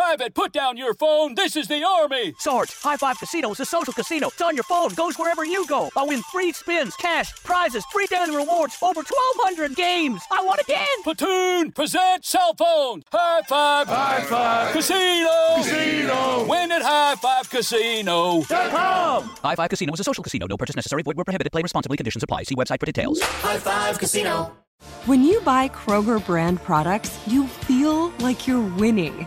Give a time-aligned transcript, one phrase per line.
[0.00, 1.34] Private, put down your phone.
[1.34, 2.32] This is the Army.
[2.38, 4.28] Sarge, High Five Casino is a social casino.
[4.28, 5.90] It's on your phone, goes wherever you go.
[5.94, 10.22] I win free spins, cash, prizes, free daily rewards, over 1,200 games.
[10.32, 10.86] I won again!
[11.04, 13.02] Platoon, present cell phone.
[13.12, 13.88] High Five.
[13.88, 14.72] High Five.
[14.72, 15.56] Casino.
[15.56, 16.46] Casino.
[16.48, 18.40] Win at High Five Casino.
[18.44, 19.24] Com.
[19.44, 20.46] High Five Casino is a social casino.
[20.46, 21.02] No purchase necessary.
[21.02, 21.52] Void where prohibited.
[21.52, 21.98] Play responsibly.
[21.98, 22.44] Conditions apply.
[22.44, 23.20] See website for details.
[23.20, 24.56] High Five Casino.
[25.04, 29.26] When you buy Kroger brand products, you feel like you're winning.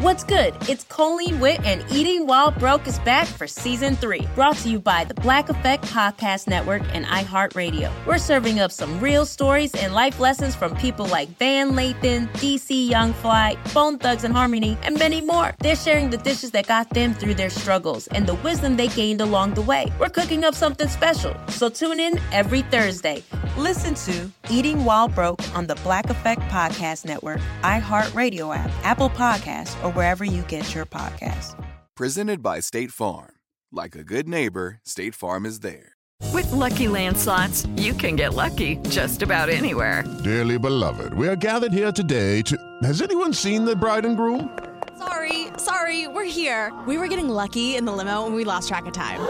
[0.00, 0.54] What's good?
[0.66, 4.26] It's Colleen Witt, and Eating While Broke is back for season three.
[4.34, 7.92] Brought to you by the Black Effect Podcast Network and iHeartRadio.
[8.06, 12.88] We're serving up some real stories and life lessons from people like Van Lathan, DC
[12.88, 15.54] Young Fly, Bone Thugs and Harmony, and many more.
[15.58, 19.20] They're sharing the dishes that got them through their struggles and the wisdom they gained
[19.20, 19.92] along the way.
[20.00, 23.22] We're cooking up something special, so tune in every Thursday.
[23.56, 29.82] Listen to Eating While Broke on the Black Effect Podcast Network, iHeartRadio app, Apple Podcasts,
[29.82, 31.60] or wherever you get your podcasts.
[31.96, 33.32] Presented by State Farm.
[33.72, 35.94] Like a good neighbor, State Farm is there.
[36.32, 40.04] With Lucky Land slots, you can get lucky just about anywhere.
[40.22, 42.56] Dearly beloved, we are gathered here today to.
[42.82, 44.56] Has anyone seen the bride and groom?
[44.98, 46.72] Sorry, sorry, we're here.
[46.86, 49.20] We were getting lucky in the limo and we lost track of time.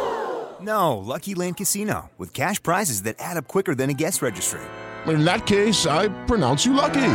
[0.61, 4.61] No, Lucky Land Casino, with cash prizes that add up quicker than a guest registry.
[5.07, 7.13] In that case, I pronounce you lucky.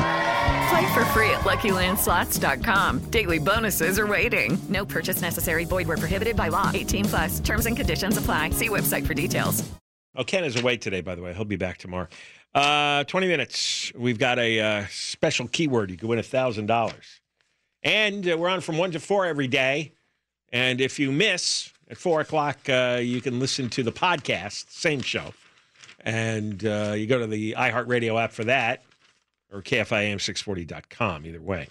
[0.70, 3.12] Play for free at LuckyLandSlots.com.
[3.12, 4.58] Daily bonuses are waiting.
[4.70, 5.66] No purchase necessary.
[5.66, 6.72] Void where prohibited by law.
[6.74, 7.40] 18 plus.
[7.40, 8.50] Terms and conditions apply.
[8.50, 9.64] See website for details.
[10.16, 11.34] Oh, Ken is away today, by the way.
[11.34, 12.08] He'll be back tomorrow.
[12.54, 13.92] Uh, 20 minutes.
[13.96, 15.92] We've got a uh, special keyword.
[15.92, 16.94] You can win $1,000.
[17.84, 19.92] And uh, we're on from 1 to 4 every day.
[20.52, 25.02] And if you miss at 4 o'clock, uh, you can listen to the podcast, same
[25.02, 25.34] show.
[26.02, 28.84] And uh, you go to the iHeartRadio app for that
[29.52, 31.68] or KFIAM640.com, either way.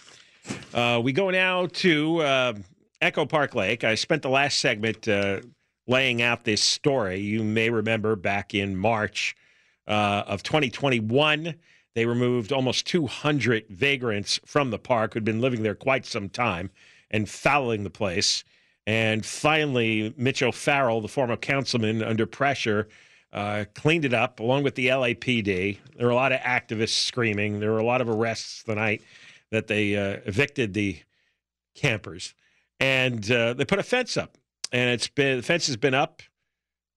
[0.73, 2.55] Uh, we go now to uh,
[3.01, 3.85] Echo Park Lake.
[3.85, 5.41] I spent the last segment uh,
[5.87, 7.19] laying out this story.
[7.21, 9.37] You may remember back in March
[9.87, 11.55] uh, of 2021,
[11.95, 16.71] they removed almost 200 vagrants from the park who'd been living there quite some time
[17.11, 18.45] and fouling the place.
[18.87, 22.89] And finally, Mitch O'Farrell, the former councilman, under pressure,
[23.33, 25.79] uh, cleaned it up along with the LAPD.
[25.97, 27.61] There were a lot of activists screaming.
[27.61, 29.03] There were a lot of arrests the night
[29.51, 30.99] that they uh, evicted the
[31.75, 32.35] campers,
[32.79, 34.37] and uh, they put a fence up.
[34.73, 36.23] And it's been the fence has been up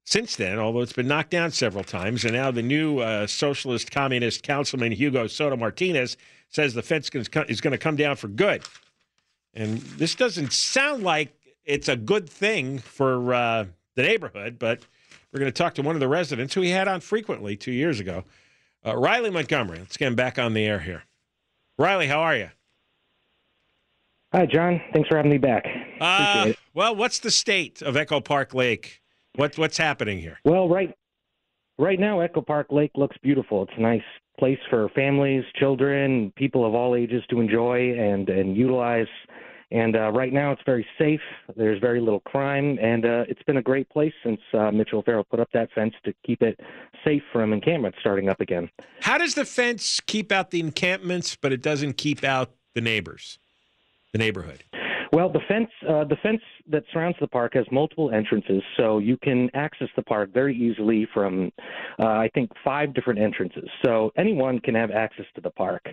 [0.05, 2.23] since then, although it's been knocked down several times.
[2.23, 6.17] And now the new uh, socialist communist councilman Hugo Soto Martinez
[6.49, 7.27] says the fence is
[7.61, 8.63] going to come down for good.
[9.53, 11.36] And this doesn't sound like
[11.67, 14.79] it's a good thing for uh, the neighborhood, but
[15.31, 17.73] we're going to talk to one of the residents who he had on frequently two
[17.73, 18.23] years ago,
[18.85, 19.77] uh, Riley Montgomery.
[19.79, 21.03] Let's get him back on the air here.
[21.77, 22.49] Riley, how are you?
[24.33, 24.81] Hi, John.
[24.93, 25.65] Thanks for having me back.
[25.99, 29.01] Uh, well, what's the state of Echo Park Lake?
[29.35, 30.39] What what's happening here?
[30.43, 30.93] Well, right
[31.77, 33.63] right now, Echo Park Lake looks beautiful.
[33.63, 34.01] It's a nice
[34.37, 39.07] place for families, children, people of all ages to enjoy and and utilize.
[39.69, 41.19] And uh, right now, it's very safe.
[41.57, 45.25] There's very little crime, and uh, it's been a great place since uh, Mitch O'Farrell
[45.25, 46.57] put up that fence to keep it
[47.03, 48.69] safe from encampments starting up again.
[49.01, 53.39] How does the fence keep out the encampments, but it doesn't keep out the neighbors,
[54.13, 54.63] the neighborhood?
[55.13, 59.17] Well, the fence uh, the fence that surrounds the park has multiple entrances, so you
[59.17, 61.51] can access the park very easily from
[61.99, 63.69] uh, I think five different entrances.
[63.85, 65.83] So anyone can have access to the park.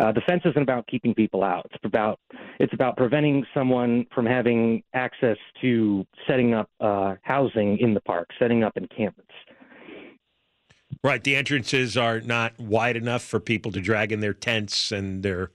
[0.00, 1.70] Uh, the fence isn't about keeping people out.
[1.72, 2.18] It's about
[2.58, 8.28] it's about preventing someone from having access to setting up uh, housing in the park,
[8.38, 9.32] setting up encampments.
[11.04, 15.22] Right, the entrances are not wide enough for people to drag in their tents and
[15.22, 15.52] their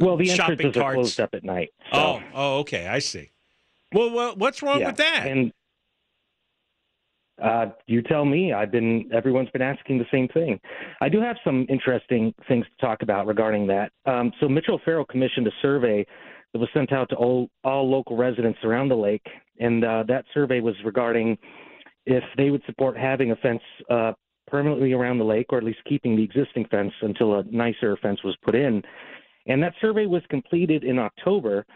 [0.00, 0.94] well, the shopping entrances carts.
[0.94, 1.70] are closed up at night.
[1.92, 1.98] So.
[1.98, 3.30] Oh, oh, okay, I see.
[3.92, 5.26] Well, well what's wrong Yeah, with that?
[5.26, 5.52] And
[7.42, 8.52] uh, you tell me.
[8.52, 9.08] I've been.
[9.12, 10.58] Everyone's been asking the same thing.
[11.00, 13.92] I do have some interesting things to talk about regarding that.
[14.06, 16.04] Um, so Mitch O'Farrell commissioned a survey
[16.52, 19.26] that was sent out to all all local residents around the lake,
[19.60, 21.38] and uh, that survey was regarding
[22.06, 24.12] if they would support having a fence uh,
[24.48, 28.22] permanently around the lake, or at least keeping the existing fence until a nicer fence
[28.24, 28.82] was put in.
[29.48, 31.66] And that survey was completed in October.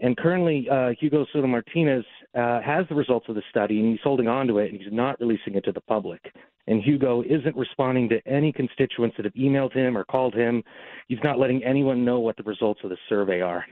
[0.00, 2.04] And currently, uh, Hugo Soto Martinez
[2.34, 4.92] uh, has the results of the study, and he's holding on to it, and he's
[4.92, 6.32] not releasing it to the public.
[6.66, 10.62] And Hugo isn't responding to any constituents that have emailed him or called him.
[11.08, 13.64] He's not letting anyone know what the results of the survey are.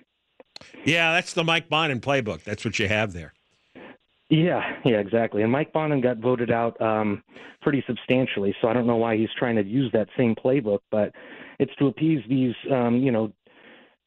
[0.84, 2.42] Yeah, that's the Mike Bonin playbook.
[2.42, 3.34] That's what you have there.
[4.28, 5.42] Yeah, yeah, exactly.
[5.42, 7.22] And Mike Bonin got voted out um,
[7.62, 11.12] pretty substantially, so I don't know why he's trying to use that same playbook, but
[11.58, 13.32] it's to appease these, um, you know,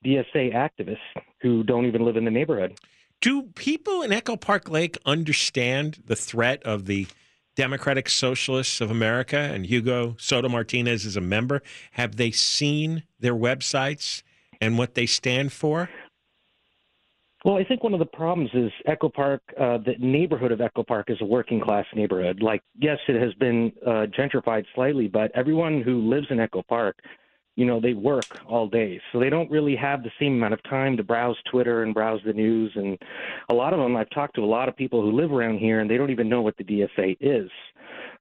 [0.05, 0.97] DSA activists
[1.41, 2.79] who don't even live in the neighborhood.
[3.21, 7.07] Do people in Echo Park Lake understand the threat of the
[7.55, 11.61] Democratic Socialists of America and Hugo Soto Martinez is a member?
[11.91, 14.23] Have they seen their websites
[14.61, 15.89] and what they stand for?
[17.45, 20.83] Well, I think one of the problems is Echo Park, uh, the neighborhood of Echo
[20.83, 22.41] Park is a working class neighborhood.
[22.41, 26.97] Like, yes, it has been uh, gentrified slightly, but everyone who lives in Echo Park,
[27.59, 29.01] you know, they work all day.
[29.11, 32.21] So they don't really have the same amount of time to browse Twitter and browse
[32.25, 32.71] the news.
[32.75, 32.97] And
[33.50, 35.81] a lot of them, I've talked to a lot of people who live around here,
[35.81, 37.50] and they don't even know what the DSA is.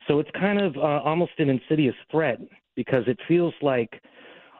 [0.08, 2.40] So it's kind of uh, almost an insidious threat
[2.75, 4.02] because it feels like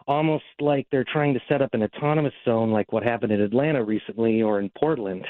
[0.07, 3.83] almost like they're trying to set up an autonomous zone like what happened in Atlanta
[3.83, 5.27] recently or in Portland.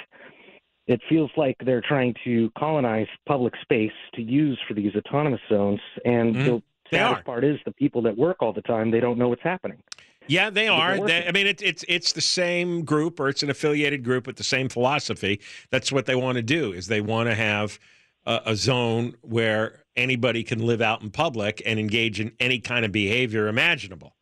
[0.86, 5.80] It feels like they're trying to colonize public space to use for these autonomous zones.
[6.04, 6.62] And Mhm.
[6.90, 7.24] The They saddest are.
[7.24, 9.78] part is the people that work all the time, they don't know what's happening.
[10.26, 11.06] Yeah, they they're.
[11.06, 11.26] They.
[11.26, 14.44] I mean, it's it's it's the same group or it's an affiliated group with the
[14.44, 15.40] same philosophy.
[15.70, 16.72] That's what they want to do.
[16.72, 17.78] Is they want to have
[18.26, 22.84] a, a zone where anybody can live out in public and engage in any kind
[22.84, 24.14] of behavior imaginable.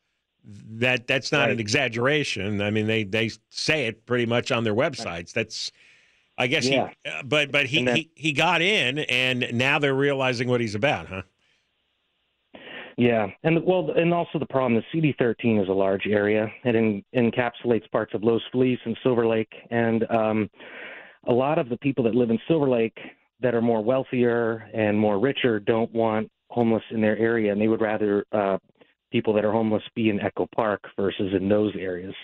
[0.44, 2.60] That that's not an exaggeration.
[2.62, 5.32] I mean, they they say it pretty much on their websites.
[5.32, 5.72] That's
[6.38, 6.90] I guess Yeah.
[7.04, 10.60] he, uh, but but he, that- he he got in, and now they're realizing what
[10.60, 11.22] he's about, huh?
[12.96, 16.50] Yeah, and well, and also the problem is CD13 is a large area.
[16.64, 20.50] It en- encapsulates parts of Los Feliz and Silver Lake, and um,
[21.28, 22.96] a lot of the people that live in Silver Lake
[23.40, 27.68] that are more wealthier and more richer don't want homeless in their area, and they
[27.68, 28.56] would rather uh,
[29.12, 32.14] people that are homeless be in Echo Park versus in those areas.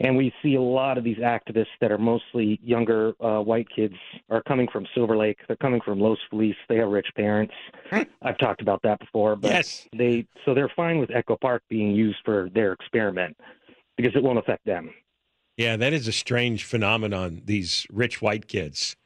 [0.00, 3.94] And we see a lot of these activists that are mostly younger uh, white kids
[4.30, 5.38] are coming from Silver Lake.
[5.46, 6.54] They're coming from Los Feliz.
[6.68, 7.54] They have rich parents.
[8.22, 9.88] I've talked about that before, but Yes.
[9.96, 13.36] they so they're fine with Echo Park being used for their experiment
[13.96, 14.92] because it won't affect them.
[15.56, 17.42] Yeah, that is a strange phenomenon.
[17.44, 18.96] These rich white kids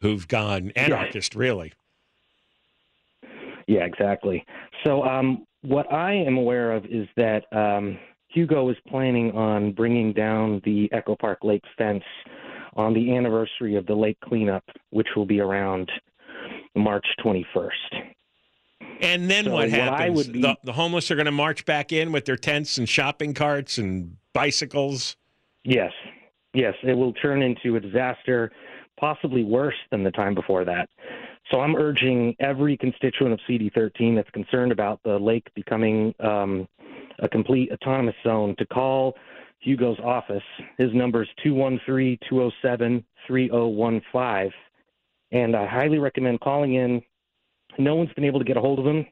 [0.00, 1.74] who've gone anarchist, really.
[3.66, 4.44] Yeah, exactly.
[4.84, 7.98] So, um, what I am aware of is that um,
[8.32, 12.04] Hugo is planning on bringing down the Echo Park Lake fence
[12.74, 15.90] on the anniversary of the lake cleanup, which will be around
[16.74, 17.68] March 21st.
[19.02, 20.16] And then So what what happens?
[20.16, 22.88] would be- the, the homeless are going to march back in with their tents and
[22.88, 25.16] shopping carts and bicycles.
[25.64, 25.92] Yes,
[26.54, 28.50] yes, it will turn into a disaster,
[28.98, 30.88] possibly worse than the time before that.
[31.50, 36.66] So I'm urging every constituent of CD13 that's concerned about the lake becoming um,
[37.22, 39.14] a complete autonomous zone to call
[39.60, 40.42] Hugo's office.
[40.76, 44.52] His number is 213 207 3015.
[45.30, 47.00] And I highly recommend calling in.
[47.78, 49.06] No one's been able to get a hold of him.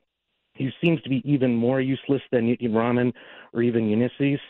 [0.55, 3.13] He seems to be even more useless than Rahman
[3.55, 4.41] or even Ulysses.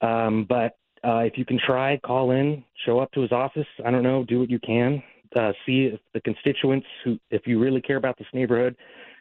[0.00, 3.66] Um, but uh, if you can try, call in, show up to his office.
[3.84, 5.02] I don't know, do what you can.
[5.36, 8.74] Uh, see if the constituents who, if you really care about this neighborhood,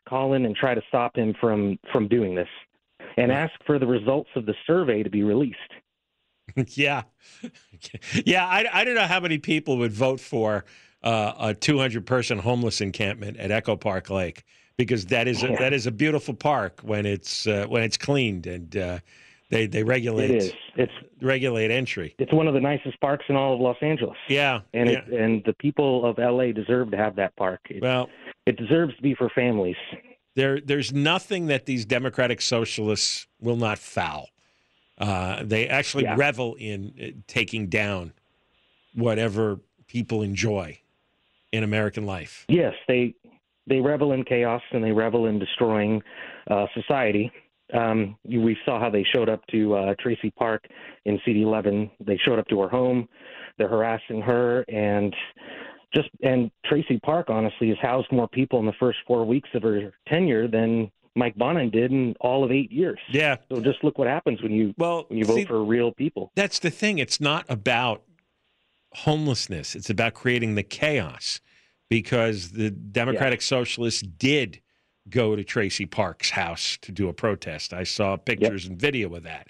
[0.07, 2.47] call in and try to stop him from from doing this,
[3.17, 5.57] and ask for the results of the survey to be released.
[6.77, 7.03] yeah,
[8.25, 8.45] yeah.
[8.47, 10.65] I, I don't know how many people would vote for
[11.03, 14.43] uh, a 200 person homeless encampment at Echo Park Lake
[14.77, 15.55] because that is a, Yeah.
[15.59, 18.99] that is a beautiful park when it's uh, when it's cleaned and uh,
[19.49, 20.53] they they regulate It is.
[20.75, 22.13] It's regulate entry.
[22.19, 24.99] it's one of the nicest parks in all of Los Angeles, Yeah, and yeah.
[24.99, 27.61] it, and the people of LA deserve to have that park.
[27.69, 28.07] It, well,
[28.45, 29.75] it deserves to be for families.
[30.37, 34.29] There there's nothing that these democratic socialists will not foul.
[34.99, 36.15] Uh, they actually Yeah.
[36.15, 38.13] revel in uh, taking down
[38.93, 40.79] whatever people enjoy
[41.51, 42.45] in American life.
[42.47, 43.15] Yes, they
[43.65, 46.01] they revel in chaos and they revel in destroying
[46.49, 47.31] uh, society.
[47.73, 50.65] Um, we saw how they showed up to uh, Tracy Park
[51.05, 51.89] in CD11.
[51.99, 53.09] They showed up to her home.
[53.57, 55.13] They're harassing her and
[55.93, 59.63] just and Tracy Park honestly has housed more people in the first four weeks of
[59.63, 62.99] her tenure than Mike Bonin did in all of eight years.
[63.09, 63.37] Yeah.
[63.49, 66.31] So just look what happens when you Well, when you vote see- for real people.
[66.35, 66.99] That's the thing.
[66.99, 68.03] It's not about
[68.93, 69.75] homelessness.
[69.75, 71.41] It's about creating the chaos
[71.89, 74.61] because the Democratic Socialists did
[75.09, 77.73] go to Tracy Park's house to do a protest.
[77.73, 79.47] I saw pictures and video of that.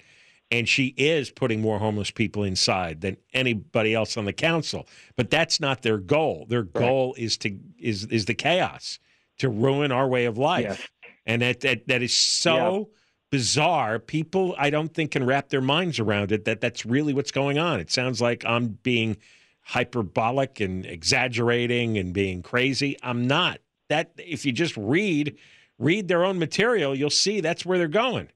[0.50, 4.86] And she is putting more homeless people inside than anybody else on the council.
[5.16, 6.46] But that's not their goal.
[6.48, 8.98] Their goal is to is is the chaos
[9.38, 10.88] to ruin our way of life, Yes.
[11.26, 12.90] and that that that is so
[13.30, 13.98] bizarre.
[13.98, 16.44] People, I don't think, can wrap their minds around it.
[16.46, 17.78] That that's really what's going on.
[17.80, 19.18] It sounds like I'm being
[19.62, 22.96] hyperbolic and exaggerating and being crazy.
[23.02, 23.58] I'm not.
[23.90, 25.36] That if you just read
[25.78, 28.28] read their own material, you'll see that's where they're going,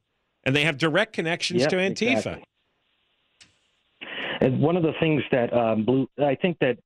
[0.45, 2.13] and they have direct connections Yep, to Antifa.
[2.17, 2.45] exactly.
[4.41, 6.77] And one of the things that um, blew, I think that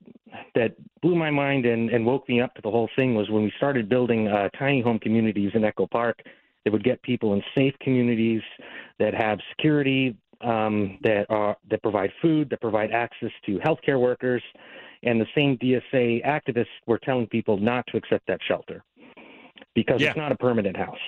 [0.55, 3.45] that blew my mind and, and woke me up to the whole thing was when
[3.45, 6.19] we started building uh, tiny home communities in Echo Park.
[6.65, 8.43] That would get people in safe communities
[8.99, 14.43] that have security, um, that are that provide food, that provide access to healthcare workers,
[15.05, 18.83] and the same DSA activists were telling people not to accept that shelter
[19.77, 20.09] because Yeah.
[20.09, 20.99] it's not a permanent house.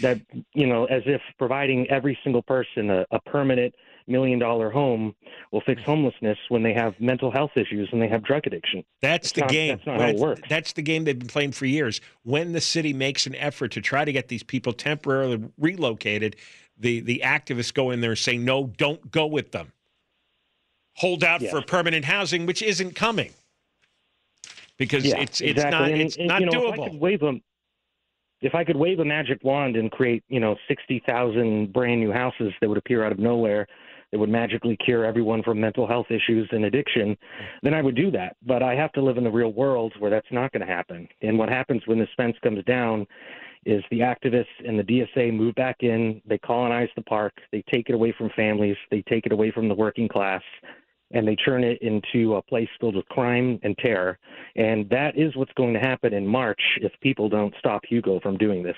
[0.00, 0.20] That
[0.54, 3.74] you know, as if providing every single person a, a permanent
[4.06, 5.14] million dollar home
[5.50, 8.82] will fix homelessness when they have mental health issues and they have drug addiction.
[9.02, 9.76] That's It's the not- game.
[9.76, 10.40] That's not how it works.
[10.48, 12.00] That's the game they've been playing for years.
[12.22, 16.36] When the city makes an effort to try to get these people temporarily relocated,
[16.78, 19.72] the the activists go in there and say, "No, don't go with them.
[20.96, 21.50] Hold out Yeah.
[21.50, 23.32] for permanent housing, which isn't coming
[24.78, 25.78] because yeah, it's it's exactly.
[25.80, 27.34] not And- it's and, not you know, If I doable." could wave a,
[28.42, 32.12] if I could wave a magic wand and create, you know, sixty thousand brand new
[32.12, 33.66] houses that would appear out of nowhere,
[34.12, 37.16] that would magically cure everyone from mental health issues and addiction,
[37.62, 38.36] then I would do that.
[38.46, 41.08] But I have to live in the real world where that's not going to happen.
[41.22, 43.06] And what happens when this fence comes down
[43.64, 47.88] is the activists and the DSA move back in, they colonize the park, they take
[47.88, 50.42] it away from families, they take it away from the working class,
[51.12, 54.18] and they turn it into a place filled with crime and terror.
[54.56, 58.36] And that is what's going to happen in March if people don't stop Hugo from
[58.36, 58.76] doing this.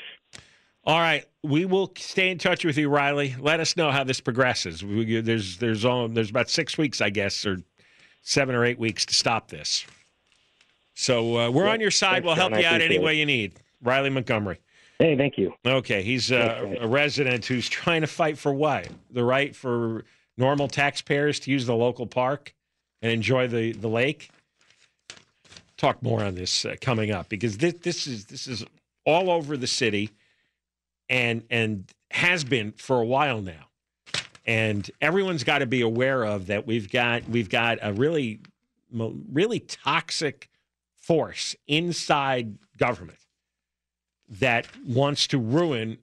[0.86, 3.34] All right, we will stay in touch with you, Riley.
[3.40, 4.84] Let us know how this progresses.
[4.84, 7.62] We, there's there's there's about six weeks, I guess, or
[8.20, 9.86] seven or eight weeks to stop this.
[10.94, 12.12] So uh, we're Yeah, on your side.
[12.12, 12.60] thanks, we'll help John.
[12.60, 13.54] You out any way you need.
[13.82, 14.60] Riley Montgomery.
[14.98, 15.52] Hey, thank you.
[15.66, 18.88] Okay, he's uh, Thanks, a resident who's trying to fight for what?
[19.10, 20.04] The right for
[20.36, 22.54] normal taxpayers to use the local park
[23.02, 24.30] and enjoy the, the lake.
[25.76, 28.64] Talk more on this uh, coming up because this this is this is
[29.04, 30.10] all over the city
[31.08, 33.68] and and has been for a while now.
[34.46, 38.40] And everyone's got to be aware of that we've got we've got a really
[38.90, 40.48] really toxic
[40.94, 43.18] force inside government
[44.28, 45.98] that wants to ruin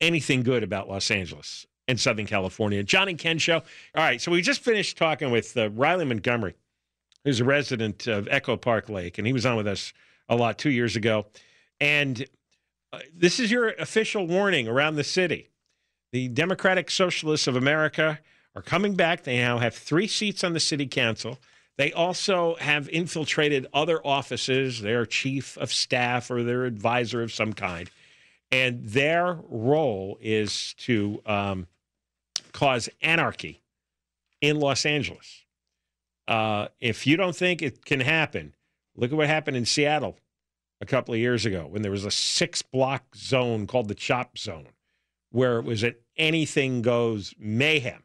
[0.00, 2.82] anything good about Los Angeles and Southern California.
[2.82, 3.56] John and Ken Show.
[3.56, 3.62] All
[4.04, 6.54] right, so we just finished talking with uh, Riley Montgomery,
[7.24, 9.92] who's a resident of Echo Park Lake, and he was on with us
[10.28, 11.26] a lot two years ago.
[11.80, 12.24] And
[12.92, 15.50] uh, this is your official warning around the city.
[16.12, 18.20] The Democratic Socialists of America
[18.54, 19.24] are coming back.
[19.24, 21.38] They now have three seats on the city council.
[21.76, 27.52] They also have infiltrated other offices, their chief of staff or their advisor of some
[27.52, 27.90] kind.
[28.52, 31.66] And their role is to um,
[32.52, 33.62] cause anarchy
[34.40, 35.44] in Los Angeles.
[36.28, 38.54] Uh, if you don't think it can happen,
[38.96, 40.16] look at what happened in Seattle
[40.80, 44.38] a couple of years ago when there was a six block zone called the Chop
[44.38, 44.68] Zone,
[45.30, 48.02] where it was an anything goes mayhem.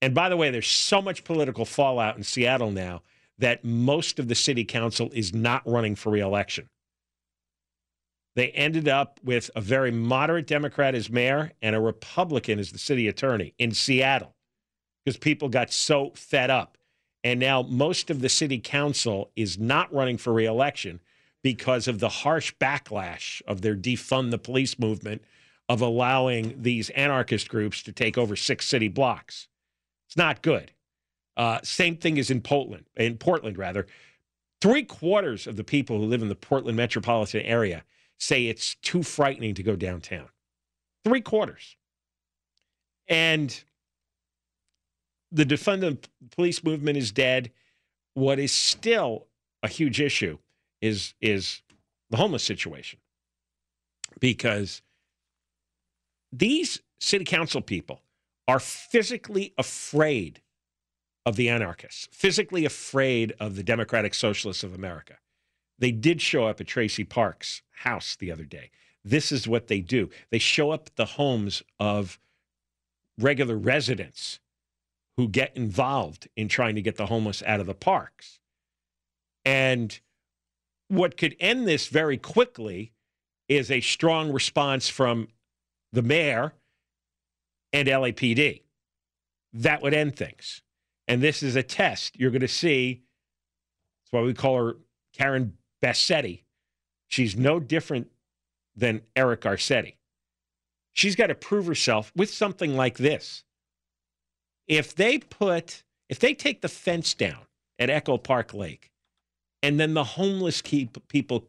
[0.00, 3.02] And by the way, there's so much political fallout in Seattle now
[3.38, 6.68] that most of the city council is not running for reelection.
[8.36, 12.78] They ended up with a very moderate Democrat as mayor and a Republican as the
[12.78, 14.34] city attorney in Seattle
[15.04, 16.76] because people got so fed up.
[17.22, 21.00] And now most of the city council is not running for reelection
[21.42, 25.22] because of the harsh backlash of their defund the police movement
[25.68, 29.48] of allowing these anarchist groups to take over six city blocks.
[30.08, 30.72] It's not good.
[31.36, 33.86] Uh, same thing is in Portland, in Portland rather.
[34.60, 37.84] Three quarters of the people who live in the Portland metropolitan area
[38.18, 40.28] say it's too frightening to go downtown.
[41.04, 41.76] Three quarters.
[43.08, 43.62] And
[45.30, 45.98] the defund the
[46.34, 47.50] police movement is dead.
[48.14, 49.26] What is still
[49.62, 50.38] a huge issue
[50.80, 51.62] is is
[52.10, 53.00] the homeless situation.
[54.20, 54.80] Because
[56.32, 58.00] these city council people
[58.46, 60.40] are physically afraid
[61.26, 65.16] of the anarchists, physically afraid of the Democratic Socialists of America.
[65.78, 68.70] They did show up at Tracy Park's house the other day.
[69.04, 70.08] This is what they do.
[70.30, 72.18] They show up at the homes of
[73.18, 74.40] regular residents
[75.16, 78.40] who get involved in trying to get the homeless out of the parks.
[79.44, 79.98] And
[80.88, 82.92] what could end this very quickly
[83.48, 85.28] is a strong response from
[85.92, 86.54] the mayor
[87.72, 88.62] and LAPD.
[89.52, 90.62] that would end things.
[91.06, 92.18] And this is a test.
[92.18, 93.02] You're going to see.
[94.02, 94.76] That's why we call her
[95.12, 96.44] Karen Bassetti.
[97.08, 98.10] She's no different
[98.74, 99.96] than Eric Garcetti.
[100.94, 103.44] She's got to prove herself with something like this.
[104.66, 107.46] If they put, if they take the fence down
[107.78, 108.90] at Echo Park Lake,
[109.62, 111.48] and then the homeless keep, people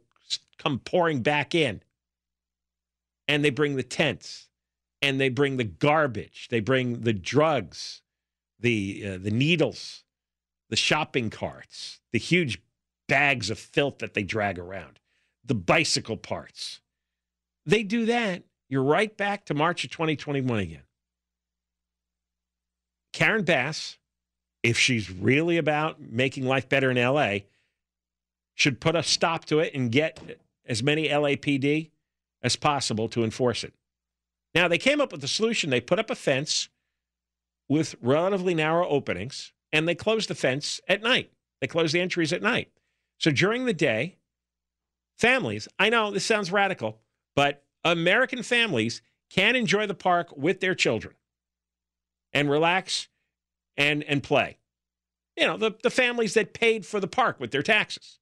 [0.58, 1.82] come pouring back in,
[3.28, 4.50] and they bring the tents,
[5.02, 8.02] and they bring the garbage, they bring the drugs,
[8.60, 10.04] the uh, the needles,
[10.70, 12.62] the shopping carts, the huge
[13.08, 15.00] bags of filth that they drag around,
[15.44, 16.82] the bicycle parts.
[17.66, 20.82] They do that, you're right back to March of 2021 again.
[23.14, 23.98] Karen Bass,
[24.64, 27.40] if she's really about making life better in LA,
[28.56, 31.92] should put a stop to it and get as many LAPD
[32.42, 33.74] as possible to enforce it.
[34.54, 35.70] Now, they came up with a solution.
[35.70, 36.70] They put up a fence
[37.68, 41.32] with relatively narrow openings and they closed the fence at night.
[41.60, 42.70] They closed the entries at night.
[43.20, 44.18] So during the day,
[45.18, 47.00] families, I know this sounds radical,
[47.36, 51.16] but American families can enjoy the park with their children
[52.34, 53.08] and relax
[53.78, 54.58] and, and play.
[55.38, 58.20] You know, the, the families that paid for the park with their taxes.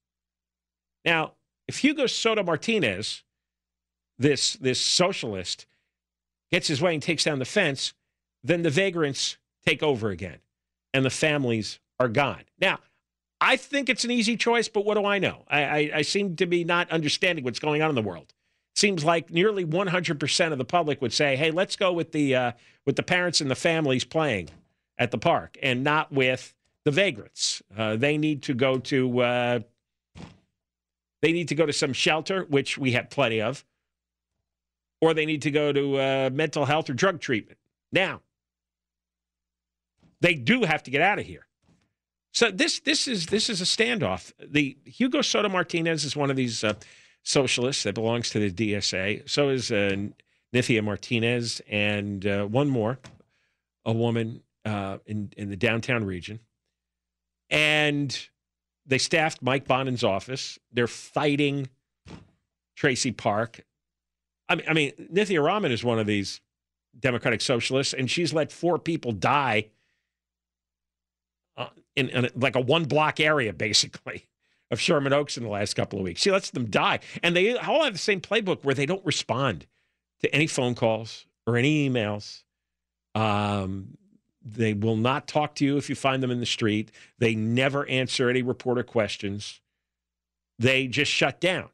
[1.05, 1.33] Now,
[1.67, 3.23] if Hugo Soto Martinez,
[4.17, 5.65] this, this socialist,
[6.51, 7.93] gets his way and takes down the fence,
[8.43, 10.39] then the vagrants take over again
[10.93, 12.43] and the families are gone.
[12.59, 12.79] Now,
[13.43, 15.43] I think it's an easy choice, but what do I know?
[15.49, 18.33] I, I, I seem to be not understanding what's going on in the world.
[18.73, 22.51] Seems like nearly 100% of the public would say, "Hey, let's go with the uh,
[22.85, 24.49] with the parents and the families playing
[24.97, 27.61] at the park, and not with the vagrants.
[27.77, 29.59] Uh, they need to go to uh,
[31.21, 33.65] they need to go to some shelter, which we have plenty of,
[35.01, 37.59] or they need to go to uh, mental health or drug treatment.
[37.91, 38.21] Now,
[40.21, 41.45] they do have to get out of here.
[42.33, 44.33] So this this is this is a standoff.
[44.43, 46.73] The Hugo Soto Martinez is one of these uh,
[47.21, 49.29] socialists that belongs to the DSA.
[49.29, 49.95] So is uh,
[50.53, 52.97] Nithya Martinez and uh, one more,
[53.85, 56.39] a woman uh, in in the downtown region,
[57.51, 58.27] and
[58.83, 60.57] they staffed Mike Bonin's office.
[60.71, 61.69] They're fighting
[62.75, 63.63] Tracy Park.
[64.49, 66.41] I mean, I mean, Nithya Raman is one of these
[66.99, 69.69] Democratic socialists, and she's let four people die
[71.95, 74.27] in, in like a one block area, basically,
[74.71, 76.21] of Sherman Oaks in the last couple of weeks.
[76.21, 76.99] She lets them die.
[77.21, 79.67] And they all have the same playbook where they don't respond
[80.21, 82.43] to any phone calls or any emails.
[83.15, 83.97] Um,
[84.43, 86.91] they will not talk to you if you find them in the street.
[87.19, 89.61] They never answer any reporter questions.
[90.59, 91.69] They just shut down.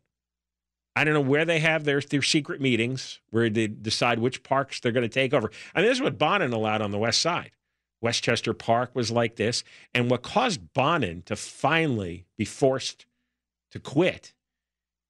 [0.95, 4.79] I don't know where they have their, their secret meetings where they decide which parks
[4.79, 5.49] they're going to take over.
[5.73, 7.51] I mean, this is what Bonin allowed on the West Side.
[8.01, 9.63] Westchester Park was like this.
[9.93, 13.05] And what caused Bonin to finally be forced
[13.71, 14.33] to quit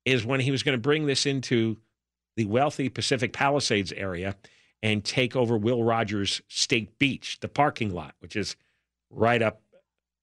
[0.06, 1.78] is when he was going to bring this into
[2.36, 4.36] the wealthy Pacific Palisades area
[4.82, 8.56] and take over Will Rogers State Beach, the parking lot, which is
[9.10, 9.62] right up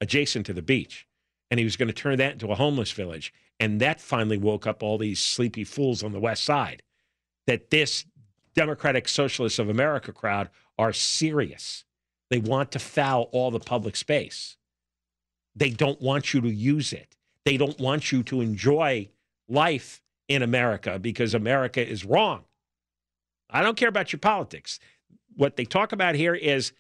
[0.01, 1.07] adjacent to the beach.
[1.51, 3.33] And he was going to turn that into a homeless village.
[3.61, 6.83] And that finally woke up all these sleepy fools on the West Side
[7.47, 8.05] that this
[8.55, 11.85] Democratic Socialists of America crowd are serious
[12.31, 14.57] they want to foul all the public space.
[15.55, 17.17] They don't want you to use it.
[17.45, 19.09] They don't want you to enjoy
[19.49, 22.45] life in America because America is wrong.
[23.49, 24.81] I don't care about your politics.
[25.37, 26.73] What they talk about here is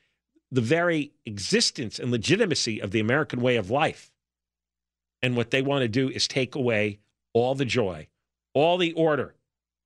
[0.51, 4.11] the very existence and legitimacy of the American way of life.
[5.23, 6.99] And what they want to do is take away
[7.33, 8.09] all the joy,
[8.55, 9.35] all the order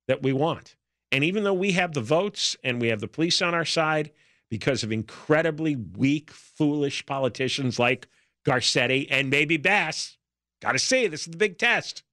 [0.07, 0.75] that we want.
[1.11, 4.11] And even though we have the votes and we have the police on our side
[4.51, 8.07] because of incredibly weak, foolish politicians like
[8.45, 10.17] Garcetti and maybe Bass.
[10.61, 12.03] Got to see, this is the big test.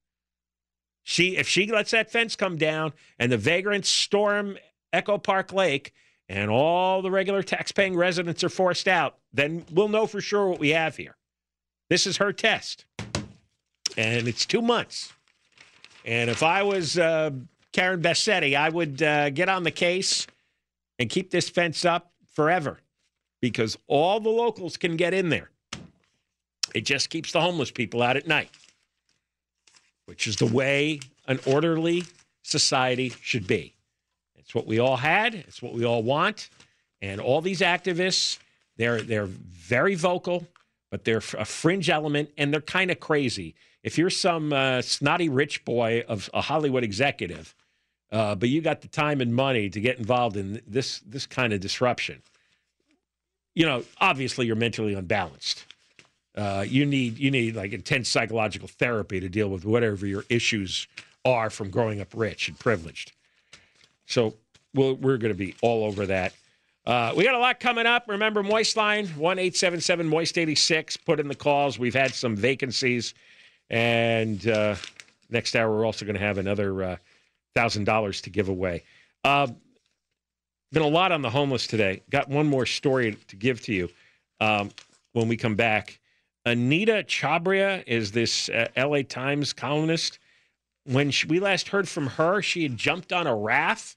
[1.02, 4.56] She, if she lets that fence come down and the vagrants storm
[4.92, 5.92] Echo Park Lake
[6.28, 10.60] and all the regular tax-paying residents are forced out, then we'll know for sure what
[10.60, 11.16] we have here.
[11.90, 12.84] This is her test,
[13.96, 15.12] and it's two months.
[16.04, 17.30] And if I was uh,
[17.72, 20.26] Karen Bassetti, I would uh, get on the case
[20.98, 22.78] and keep this fence up forever
[23.40, 25.50] because all the locals can get in there.
[26.72, 28.50] It just keeps the homeless people out at night,
[30.06, 32.04] which is the way an orderly
[32.42, 33.74] society should be.
[34.36, 36.48] It's what we all had, it's what we all want.
[37.02, 38.38] And all these activists,
[38.76, 40.46] they're they're very vocal,
[40.92, 43.56] but they're a fringe element and they're kind of crazy.
[43.82, 47.56] If you're some uh, snotty rich boy of a Hollywood executive,
[48.12, 51.52] uh, but you got the time and money to get involved in this this kind
[51.52, 52.22] of disruption
[53.58, 55.64] you know, obviously you're mentally unbalanced.
[56.36, 60.86] Uh, you need you need like intense psychological therapy to deal with whatever your issues
[61.24, 63.10] are from growing up rich and privileged.
[64.06, 64.34] So
[64.74, 66.34] we'll, we're going to be all over that.
[66.86, 68.04] Uh, we got a lot coming up.
[68.06, 70.96] Remember, Moist Line, 1 877 Moist 86.
[70.98, 71.80] Put in the calls.
[71.80, 73.12] We've had some vacancies.
[73.70, 74.76] And uh,
[75.30, 77.00] next hour, we're also going to have another
[77.56, 78.82] uh, $1,000 to give away.
[79.24, 79.48] Uh,
[80.72, 82.02] been a lot on the homeless today.
[82.10, 83.88] Got one more story to give to you
[84.40, 84.70] um,
[85.12, 85.98] when we come back.
[86.44, 90.18] Anita Chabria is this uh, LA Times columnist.
[90.84, 93.96] When she, we last heard from her, she had jumped on a raft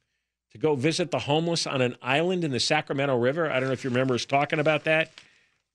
[0.51, 3.49] to go visit the homeless on an island in the Sacramento River.
[3.49, 5.11] I don't know if you remember us talking about that.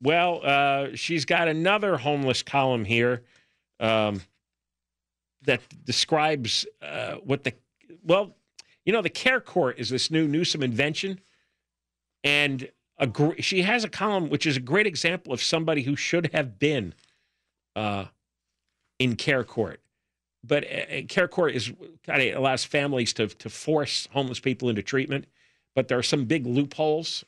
[0.02, 3.22] Well, uh, she's got another homeless column here
[3.80, 4.20] um,
[5.44, 7.54] that describes uh, what the
[8.06, 8.34] well,
[8.84, 11.20] you know, the Care Court is this new Newsom invention,
[12.24, 15.96] and a gr- she has a column which is a great example of somebody who
[15.96, 16.94] should have been
[17.74, 18.06] uh,
[18.98, 19.80] in Care Court
[20.46, 21.72] but uh, care court is
[22.06, 25.26] kind of allows families to to force homeless people into treatment,
[25.74, 27.24] but there are some big loopholes,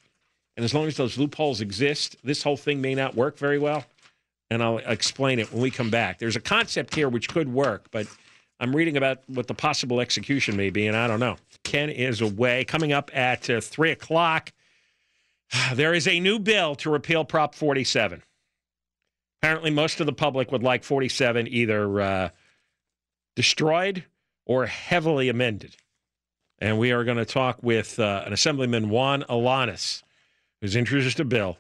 [0.57, 3.85] and as long as those loopholes exist, this whole thing may not work very well.
[4.51, 6.19] And I'll explain it when we come back.
[6.19, 8.07] There's a concept here which could work, but
[8.61, 11.37] I'm reading about what the possible execution may be, and I don't know.
[11.63, 12.65] Ken is away.
[12.65, 14.53] Coming up at uh, three o'clock,
[15.75, 18.23] there is a new bill to repeal Prop 47.
[19.41, 22.01] Apparently, most of the public would like 47 either.
[22.01, 22.29] Uh,
[23.39, 24.05] destroyed
[24.47, 25.77] or heavily amended.
[26.59, 30.03] And we are going to talk with uh, an Assemblyman Juan Alanis,
[30.61, 31.57] who's introduced a bill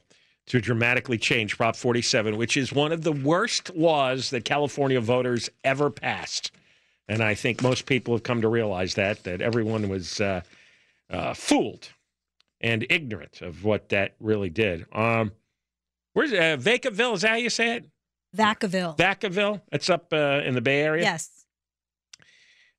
[0.47, 5.49] to dramatically change Prop 47, which is one of the worst laws that California voters
[5.63, 6.51] ever passed.
[7.09, 10.43] And I think most people have come to realize that, that everyone was uh,
[11.11, 11.89] uh, fooled
[12.61, 14.85] and ignorant of what that really did.
[14.93, 15.33] Um,
[16.13, 17.15] where's uh, Vacaville?
[17.15, 17.87] Is that how you say it?
[18.37, 18.97] Vacaville.
[18.97, 19.63] Vacaville.
[19.73, 21.03] It's up uh, in the Bay Area.
[21.03, 21.31] Yes.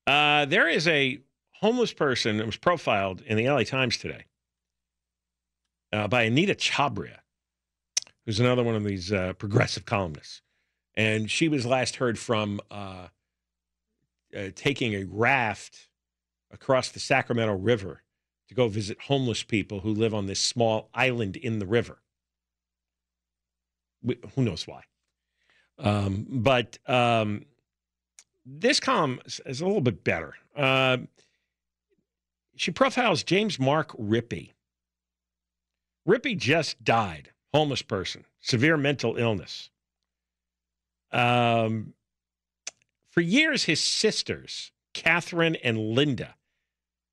[0.06, 1.20] Uh, there is a
[1.54, 4.26] homeless person that was profiled in the LA Times today
[5.92, 7.18] uh, by Anita Chabria,
[8.26, 10.42] who's another one of these uh, progressive columnists.
[10.96, 12.60] And she was last heard from
[14.36, 15.88] uh, taking a raft
[16.52, 18.04] across the Sacramento River
[18.48, 22.00] to go visit homeless people who live on this small island in the river.
[24.36, 24.84] Who knows why?
[25.78, 27.46] Um, but um,
[28.46, 30.36] this column is a little bit better.
[30.56, 30.98] Uh,
[32.56, 34.52] she profiles James Mark Rippey.
[36.08, 39.70] Rippey just died, homeless person, severe mental illness.
[41.12, 41.94] Um,
[43.20, 46.36] for years, his sisters, Catherine and Linda,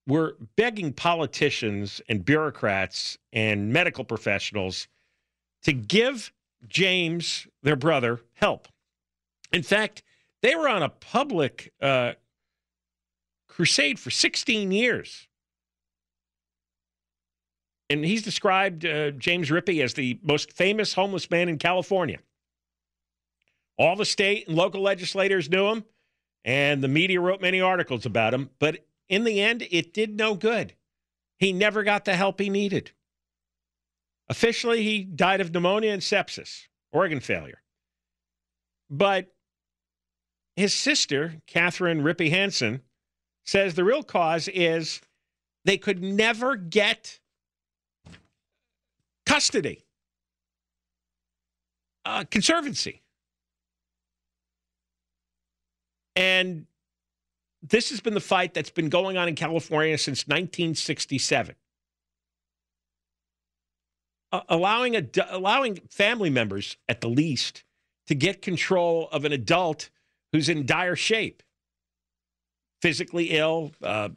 [0.07, 4.87] were begging politicians and bureaucrats and medical professionals
[5.65, 6.33] to give
[6.69, 8.69] James, their brother, help.
[9.53, 10.05] In fact,
[10.43, 12.13] they were on a public uh,
[13.49, 15.27] crusade for 16 years.
[17.91, 22.19] And he's described uh, James Rippey as the most famous homeless man in California.
[23.77, 25.85] All the state and local legislators knew him,
[26.47, 28.51] and the media wrote many articles about him.
[28.61, 30.75] But in the end, it did no good.
[31.39, 32.93] He never got the help he needed.
[34.29, 37.63] Officially, he died of pneumonia and sepsis, organ failure.
[38.89, 39.35] But
[40.55, 42.83] his sister, Catherine Rippey Hansen,
[43.45, 45.01] says the real cause is
[45.65, 47.19] they could never get
[49.27, 49.85] custody,
[52.05, 53.03] uh, conservancy.
[56.17, 56.67] And
[57.63, 61.55] this has been the fight that's been going on in California since 1967.
[64.33, 67.65] Uh, allowing, a, allowing family members, at the least,
[68.07, 69.91] to get control of an adult
[70.33, 71.43] who's in dire shape,
[72.81, 74.09] physically ill, uh,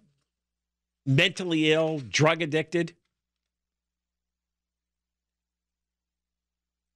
[1.06, 2.94] mentally ill, drug addicted.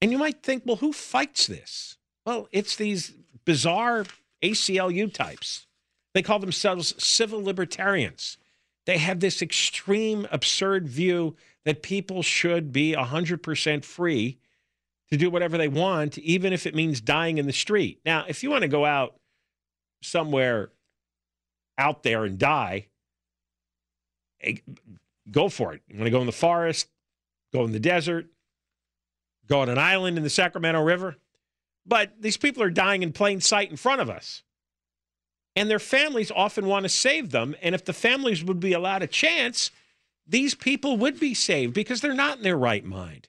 [0.02, 1.98] And you might think, well, who fights this?
[2.26, 3.13] Well, it's these
[3.46, 4.06] bizarre
[4.43, 5.65] ACLU types.
[6.13, 8.38] They call themselves civil libertarians.
[8.86, 14.38] They have this extreme, absurd view that people should be 100% free
[15.10, 17.99] to do whatever they want, even if it means dying in the street.
[18.06, 19.15] Now, if you want to go out
[20.01, 20.71] somewhere
[21.77, 22.88] out there and die,
[24.41, 24.58] eh,
[25.32, 25.82] go for it.
[25.88, 26.89] You want to go in the forest,
[27.53, 28.27] go in the desert,
[29.47, 31.15] go on an island in the Sacramento River.
[31.86, 34.43] But these people are dying in plain sight in front of us.
[35.56, 37.56] And their families often want to save them.
[37.62, 39.69] And if the families would be allowed a chance,
[40.26, 43.28] these people would be saved because they're not in their right mind.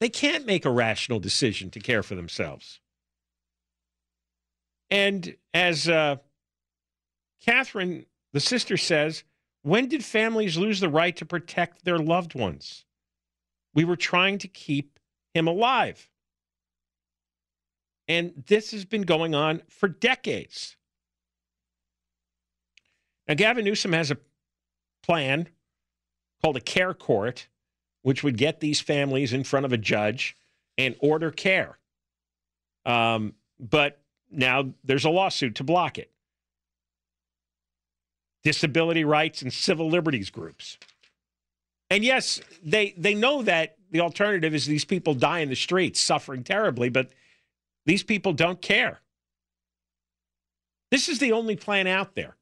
[0.00, 2.80] They can't make a rational decision to care for themselves.
[4.90, 6.16] And as uh,
[7.44, 9.24] Catherine, the sister, says,
[9.62, 12.84] when did families lose the right to protect their loved ones?
[13.74, 15.00] We were trying to keep
[15.34, 16.08] him alive.
[18.08, 20.76] And this has been going on for decades.
[23.26, 24.18] Now, Gavin Newsom has a
[25.02, 25.48] plan
[26.42, 27.48] called a care court,
[28.02, 30.36] which would get these families in front of a judge
[30.78, 31.78] and order care.
[32.84, 36.10] Um, but now there's a lawsuit to block it.
[38.44, 40.78] Disability rights and civil liberties groups.
[41.90, 46.00] And yes, they they know that the alternative is these people die in the streets
[46.00, 47.10] suffering terribly, but
[47.86, 49.00] these people don't care.
[50.90, 52.36] This is the only plan out there.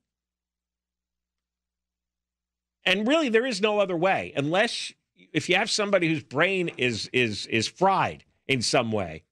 [2.84, 4.92] And really there is no other way unless
[5.32, 9.22] if you have somebody whose brain is is is fried in some way.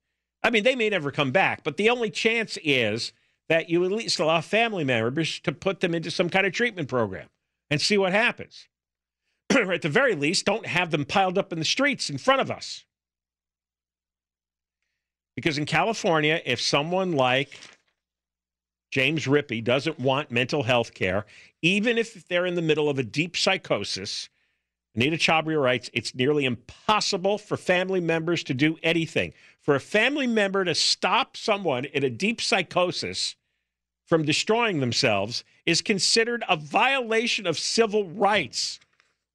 [0.43, 3.13] I mean, they may never come back, but the only chance is
[3.47, 6.89] that you at least allow family members to put them into some kind of treatment
[6.89, 7.29] program
[7.69, 8.67] and see what happens.
[9.55, 12.41] or at the very least, don't have them piled up in the streets in front
[12.41, 12.85] of us.
[15.35, 17.59] Because in California, if someone like
[18.91, 21.25] James Rippey doesn't want mental health care,
[21.61, 24.29] even if they're in the middle of a deep psychosis,
[24.95, 29.33] Anita Chabria writes, it's nearly impossible for family members to do anything.
[29.61, 33.35] For a family member to stop someone in a deep psychosis
[34.05, 38.79] from destroying themselves is considered a violation of civil rights,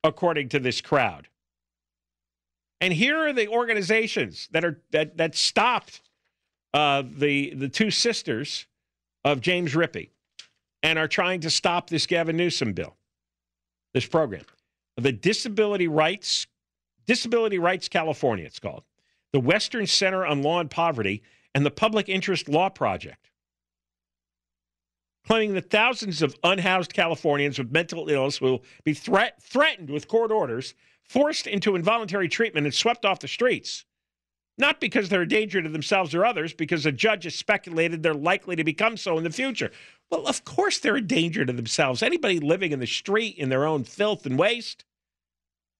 [0.04, 1.27] according to this crowd.
[2.80, 6.00] And here are the organizations that are that that stopped
[6.72, 8.66] uh, the the two sisters
[9.24, 10.10] of James Rippey
[10.82, 12.96] and are trying to stop this Gavin Newsom bill,
[13.94, 14.44] this program.
[14.96, 16.46] The Disability Rights
[17.06, 18.84] Disability Rights California, it's called.
[19.32, 21.22] The Western Center on Law and Poverty
[21.54, 23.30] and the Public Interest Law Project.
[25.26, 30.30] Claiming that thousands of unhoused Californians with mental illness will be threat, threatened with court
[30.30, 30.74] orders
[31.08, 33.84] forced into involuntary treatment and swept off the streets.
[34.58, 38.12] Not because they're a danger to themselves or others, because a judge has speculated they're
[38.12, 39.70] likely to become so in the future.
[40.10, 42.02] Well, of course they're a danger to themselves.
[42.02, 44.84] Anybody living in the street in their own filth and waste,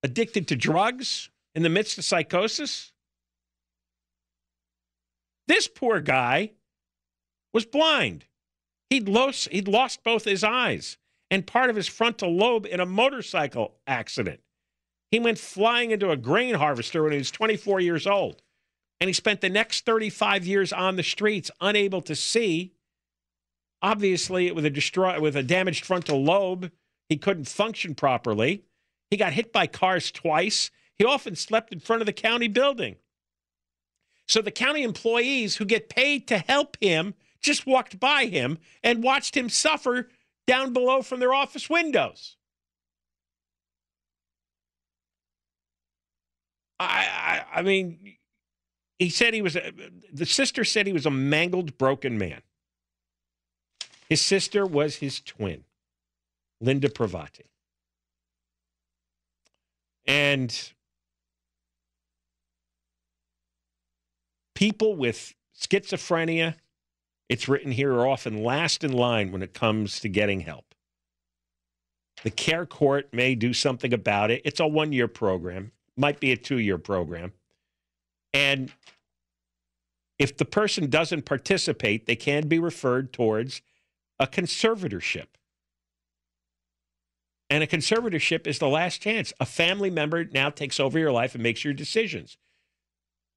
[0.02, 2.92] addicted to drugs in the midst of psychosis.
[5.48, 6.52] This poor guy
[7.52, 8.26] was blind.
[8.90, 10.98] He'd lost, he'd lost both his eyes
[11.30, 14.40] and part of his frontal lobe in a motorcycle accident.
[15.10, 18.42] He went flying into a grain harvester when he was 24 years old.
[19.00, 22.74] And he spent the next 35 years on the streets, unable to see.
[23.80, 26.72] Obviously, with a destroy, with a damaged frontal lobe,
[27.08, 28.64] he couldn't function properly.
[29.10, 30.70] He got hit by cars twice.
[30.96, 32.96] He often slept in front of the county building.
[34.26, 39.02] So the county employees who get paid to help him just walked by him and
[39.02, 40.08] watched him suffer
[40.46, 42.37] down below from their office windows.
[46.80, 48.16] I, I, I mean,
[48.98, 49.72] he said he was, a,
[50.12, 52.42] the sister said he was a mangled, broken man.
[54.08, 55.64] His sister was his twin,
[56.60, 57.46] Linda Pravati.
[60.06, 60.72] And
[64.54, 66.54] people with schizophrenia,
[67.28, 70.74] it's written here, are often last in line when it comes to getting help.
[72.24, 74.42] The care court may do something about it.
[74.44, 77.32] It's a one year program might be a two year program.
[78.32, 78.72] And
[80.18, 83.62] if the person doesn't participate, they can be referred towards
[84.18, 85.26] a conservatorship.
[87.50, 89.32] And a conservatorship is the last chance.
[89.40, 92.36] A family member now takes over your life and makes your decisions.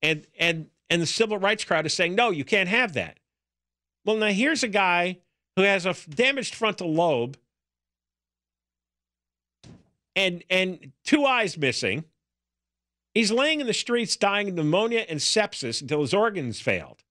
[0.01, 3.19] And and and the civil rights crowd is saying, "No, you can't have that."
[4.03, 5.19] Well, now here's a guy
[5.55, 7.37] who has a damaged frontal lobe
[10.15, 12.03] and and two eyes missing
[13.13, 17.03] He's laying in the streets dying of pneumonia and sepsis until his organs failed.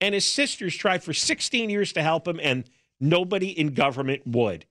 [0.00, 2.68] And his sisters tried for 16 years to help him, and
[3.00, 4.66] nobody in government would.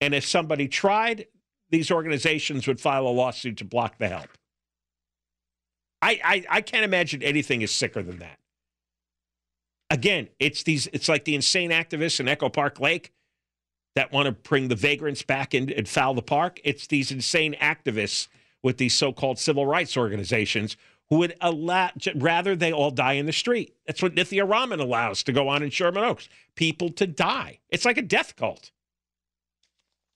[0.00, 1.26] And if somebody tried,
[1.70, 4.28] these organizations would file a lawsuit to block the help.
[6.00, 8.38] I, I, I can't imagine anything is sicker than that.
[9.90, 13.12] Again, it's these it's like the insane activists in Echo Park Lake
[13.94, 16.60] that want to bring the vagrants back in and foul the park.
[16.62, 18.28] It's these insane activists
[18.62, 20.76] with these so-called civil rights organizations
[21.10, 23.74] who would allow rather they all die in the street.
[23.86, 26.28] That's what Nithya Raman allows to go on in Sherman Oaks.
[26.54, 27.60] People to die.
[27.70, 28.70] It's like a death cult.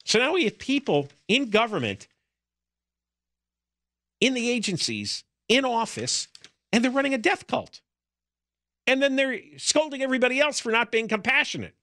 [0.05, 2.07] So now we have people in government,
[4.19, 6.27] in the agencies, in office,
[6.71, 7.81] and they're running a death cult.
[8.85, 11.73] And then they're scolding everybody else for not being compassionate.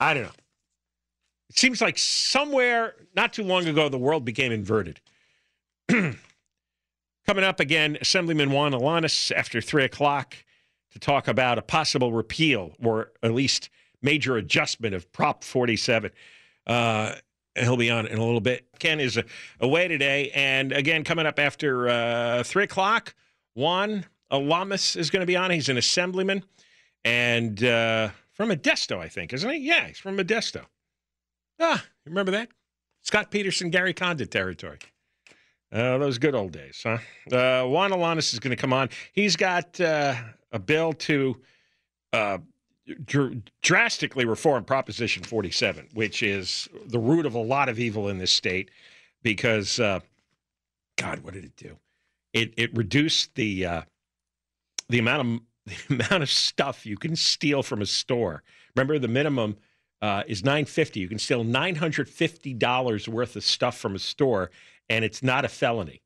[0.00, 0.30] I don't know.
[1.50, 5.00] It seems like somewhere not too long ago, the world became inverted.
[5.88, 10.36] Coming up again, Assemblyman Juan Alanis after 3 o'clock
[10.92, 13.70] to talk about a possible repeal or at least
[14.02, 16.10] major adjustment of Prop 47.
[16.66, 17.14] Uh,
[17.56, 18.66] he'll be on in a little bit.
[18.78, 19.18] Ken is
[19.60, 20.30] away today.
[20.34, 23.14] And again, coming up after uh, 3 o'clock,
[23.54, 25.50] Juan Alanis is going to be on.
[25.50, 26.44] He's an assemblyman
[27.04, 29.58] and uh, from Modesto, I think, isn't he?
[29.58, 30.64] Yeah, he's from Modesto.
[31.60, 32.48] Ah, remember that?
[33.02, 34.78] Scott Peterson, Gary Condit territory.
[35.70, 36.98] Uh, those good old days, huh?
[37.30, 38.88] Uh, Juan Alanis is going to come on.
[39.12, 40.14] He's got uh,
[40.50, 41.36] a bill to
[42.12, 42.38] uh,
[43.04, 48.18] dr- drastically reform Proposition 47, which is the root of a lot of evil in
[48.18, 48.70] this state
[49.22, 50.00] because, uh,
[50.96, 51.76] God, what did it do?
[52.32, 53.82] It, it reduced the, uh,
[54.88, 58.42] the, amount of, the amount of stuff you can steal from a store.
[58.74, 59.56] Remember, the minimum
[60.00, 64.50] uh, is 950 You can steal $950 worth of stuff from a store,
[64.88, 66.02] and it's not a felony.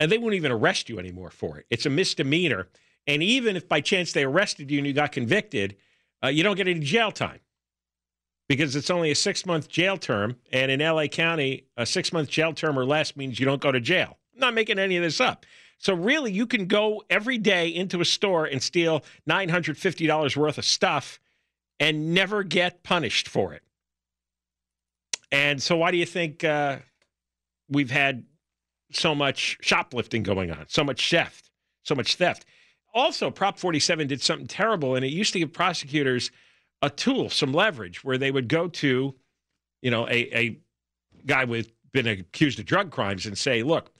[0.00, 1.66] And they won't even arrest you anymore for it.
[1.70, 2.68] It's a misdemeanor.
[3.06, 5.76] And even if by chance they arrested you and you got convicted,
[6.24, 7.40] uh, you don't get any jail time
[8.48, 10.36] because it's only a six month jail term.
[10.52, 13.72] And in LA County, a six month jail term or less means you don't go
[13.72, 14.18] to jail.
[14.34, 15.46] I'm not making any of this up.
[15.78, 20.64] So, really, you can go every day into a store and steal $950 worth of
[20.64, 21.18] stuff
[21.82, 23.62] and never get punished for it.
[25.30, 26.78] And so, why do you think uh,
[27.68, 28.24] we've had
[28.92, 31.50] so much shoplifting going on, so much theft,
[31.82, 32.46] so much theft?
[32.94, 36.30] also, Prop 47 did something terrible, and it used to give prosecutors
[36.82, 39.14] a tool, some leverage, where they would go to,
[39.80, 40.58] you know, a, a
[41.26, 43.90] guy with been accused of drug crimes and say, look,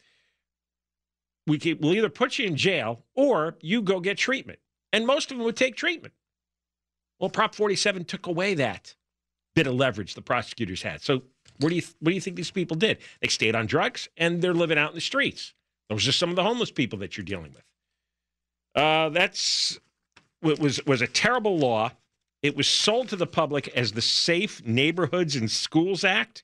[1.46, 4.58] we we'll either put you in jail or you go get treatment.
[4.92, 6.14] And most of them would take treatment.
[7.22, 8.96] Well, Prop 47 took away that
[9.54, 11.02] bit of leverage the prosecutors had.
[11.02, 11.22] So
[11.60, 12.98] what do you what do you think these people did?
[13.20, 15.54] They stayed on drugs and they're living out in the streets.
[15.88, 17.62] Those are some of the homeless people that you're dealing with.
[18.74, 19.78] Uh, that's
[20.42, 21.92] was was a terrible law.
[22.42, 26.42] It was sold to the public as the Safe Neighborhoods and Schools Act.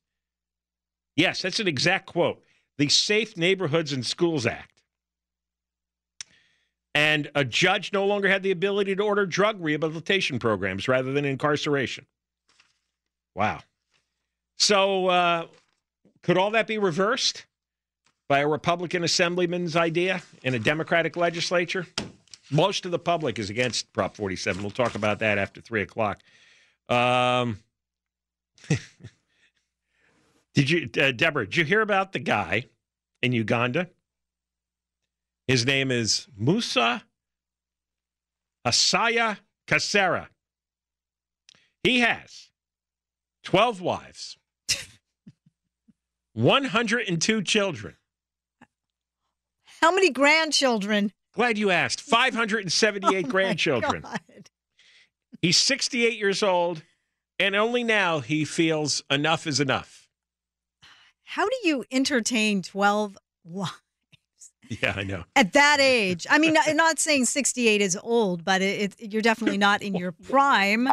[1.17, 2.41] Yes, that's an exact quote.
[2.77, 4.78] The Safe Neighborhoods and Schools Act.
[6.95, 11.25] And a judge no longer had the ability to order drug rehabilitation programs rather than
[11.25, 12.07] incarceration.
[13.35, 13.61] Wow.
[14.57, 15.47] So, uh,
[16.23, 17.47] could all that be reversed
[18.29, 21.87] by a Republican assemblyman's idea in a Democratic legislature?
[22.51, 24.63] Most of the public is against Prop 47.
[24.63, 26.21] We'll talk about that after 3 o'clock.
[26.89, 27.59] Um,
[30.55, 32.65] did you, uh, Deborah, did you hear about the guy
[33.23, 33.89] in Uganda?
[35.49, 37.05] His name is Musa
[38.67, 40.29] Hasahya Kasera.
[41.83, 42.51] He has
[43.45, 44.37] 12 wives,
[46.35, 47.97] 102 children.
[49.81, 51.13] How many grandchildren?
[51.33, 52.03] Glad you asked.
[52.03, 54.03] 578 oh grandchildren.
[54.03, 54.21] God.
[55.41, 56.83] He's 68 years old,
[57.39, 60.09] and only now he feels enough is enough.
[61.25, 63.73] How do you entertain 12 wives?
[64.69, 65.25] Yeah, I know.
[65.35, 69.59] At that age, I mean, not, saying 68 is old, but it, it, you're definitely
[69.59, 70.87] not in your prime.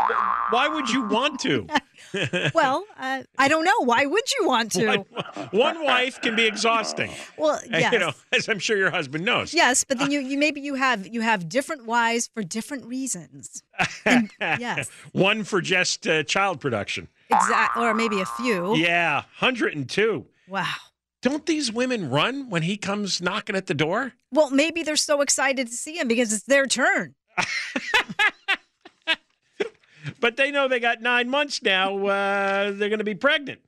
[0.49, 1.67] Why would you want to?
[2.53, 3.83] well, uh, I don't know.
[3.83, 4.85] Why would you want to?
[4.85, 7.11] One, one wife can be exhausting.
[7.37, 7.91] Well, yes.
[7.91, 9.53] you know, as I'm sure your husband knows.
[9.53, 13.63] Yes, but then you, you maybe you have you have different wives for different reasons.
[14.05, 14.89] And, yes.
[15.11, 17.07] One for just uh, child production.
[17.29, 18.75] Exactly, or maybe a few.
[18.75, 20.25] Yeah, 102.
[20.47, 20.65] Wow.
[21.25, 24.13] Don't these women run when he comes knocking at the door?
[24.31, 27.15] Well, maybe they're so excited to see him because it's their turn.
[30.19, 31.97] but they know they got nine months now.
[32.05, 33.61] Uh, they're going to be pregnant.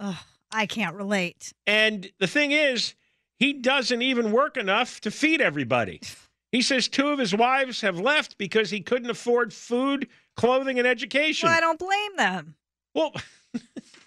[0.00, 1.52] Oh, I can't relate.
[1.68, 2.94] And the thing is,
[3.38, 6.00] he doesn't even work enough to feed everybody.
[6.50, 10.88] He says two of his wives have left because he couldn't afford food, clothing, and
[10.88, 11.46] education.
[11.46, 12.54] Well, I don't blame them.
[12.94, 13.12] Well,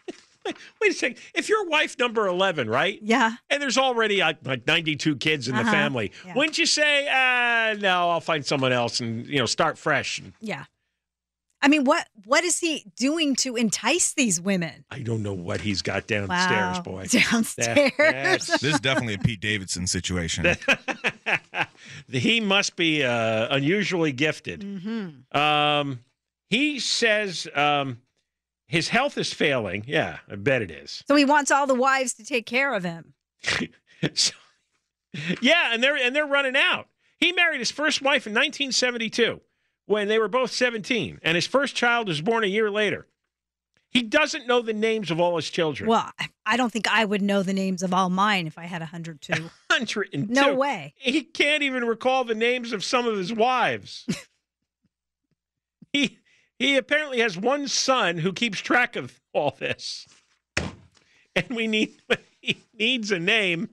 [0.46, 1.18] wait a second.
[1.34, 3.00] If you're wife number 11, right?
[3.02, 3.36] Yeah.
[3.50, 5.64] And there's already uh, like 92 kids in uh-huh.
[5.64, 6.34] the family, yeah.
[6.36, 10.22] wouldn't you say, uh, no, I'll find someone else and, you know, start fresh?
[10.40, 10.66] Yeah.
[11.64, 14.84] I mean, what what is he doing to entice these women?
[14.90, 16.82] I don't know what he's got downstairs, wow.
[16.82, 17.06] boy.
[17.12, 18.48] Downstairs.
[18.48, 20.56] this is definitely a Pete Davidson situation.
[22.10, 24.62] he must be uh, unusually gifted.
[24.62, 25.38] Mm-hmm.
[25.38, 26.00] Um,
[26.50, 28.02] he says um,
[28.72, 29.84] his health is failing.
[29.86, 31.04] Yeah, I bet it is.
[31.08, 33.14] So he wants all the wives to take care of him.
[34.14, 34.34] so,
[35.42, 36.88] Yeah, and they're and they're running out.
[37.18, 39.42] He married his first wife in 1972
[39.88, 43.08] when they were both 17, and his first child was born a year later.
[43.90, 45.90] He doesn't know the names of all his children.
[45.90, 46.10] Well,
[46.46, 49.34] I- don't think I would know the names of all mine if I had 102.
[49.34, 50.28] 102.
[50.34, 50.94] No way.
[50.98, 54.06] He can't even recall the names of some of his wives.
[55.94, 56.20] he
[56.62, 60.08] he apparently has one son who keeps track of all this.
[61.36, 62.00] And we need
[62.42, 63.70] he needs a name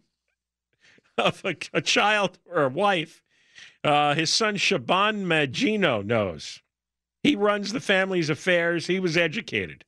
[1.18, 3.22] of a, a child or a wife.
[3.84, 6.62] Uh, his son Shaban Magino knows.
[7.22, 8.86] He runs the family's affairs.
[8.86, 9.84] He was educated.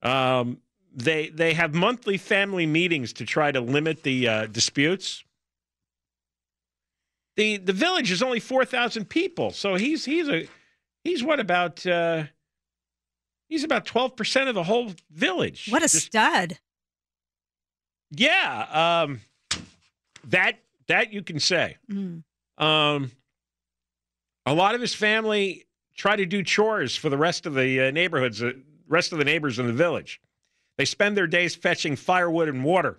[0.00, 0.58] Um,
[0.94, 5.24] they they have monthly family meetings to try to limit the uh, disputes.
[7.36, 10.46] the The village is only four thousand people, so he's he's a
[11.04, 12.24] he's what about uh,
[13.48, 15.68] he's about twelve percent of the whole village.
[15.70, 16.58] What a Just- stud.
[18.10, 19.20] yeah, um,
[20.28, 21.76] that that you can say.
[21.90, 22.22] Mm.
[22.58, 23.12] Um,
[24.46, 27.90] a lot of his family try to do chores for the rest of the uh,
[27.90, 28.52] neighborhoods, uh,
[28.88, 30.20] rest of the neighbors in the village.
[30.78, 32.98] They spend their days fetching firewood and water,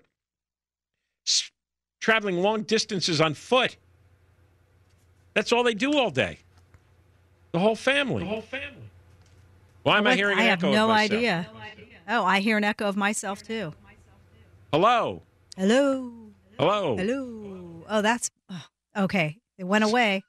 [1.28, 1.52] s-
[1.99, 3.76] traveling long distances on foot.
[5.34, 6.39] That's all they do all day.
[7.52, 8.24] The whole family.
[8.24, 8.89] The whole family.
[9.84, 10.18] Why am I What?
[10.18, 11.12] hearing I an have echo of no myself?
[11.18, 11.49] idea.
[12.08, 13.74] Oh, I hear an echo of myself too.
[14.72, 15.22] Hello.
[15.58, 16.12] Hello.
[16.58, 16.95] Hello.
[16.97, 17.86] Hello.
[17.89, 19.39] Oh, that's oh, okay.
[19.58, 20.24] It went away.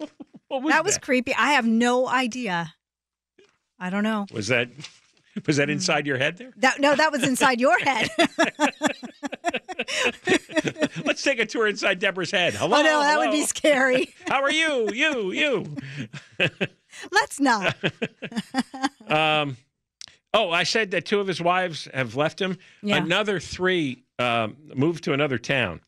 [0.48, 1.34] What was that was creepy.
[1.34, 2.74] I have no idea.
[3.78, 4.26] I don't know.
[4.32, 4.68] Was that
[5.46, 6.52] was that inside your head there?
[6.56, 8.08] That no, that was inside your head.
[11.04, 12.54] Let's take a tour inside Deborah's head.
[12.54, 12.78] Hello.
[12.78, 14.14] oh no, that would be scary.
[14.28, 14.88] How are you?
[14.92, 15.76] You, you.
[17.10, 17.76] Let's not.
[19.08, 19.56] Um,
[20.32, 22.58] oh, I said that two of his wives have left him.
[22.82, 22.96] Yeah.
[22.96, 25.80] Another three um, moved to another town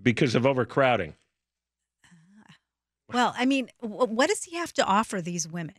[0.00, 1.14] because of overcrowding.
[3.12, 5.74] Well, I mean, what does he have to offer these women?